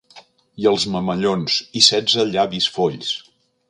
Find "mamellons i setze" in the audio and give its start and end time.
0.95-2.29